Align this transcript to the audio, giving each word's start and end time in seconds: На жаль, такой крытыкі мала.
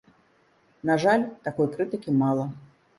На 0.91 0.97
жаль, 1.05 1.27
такой 1.47 1.73
крытыкі 1.77 2.19
мала. 2.23 2.53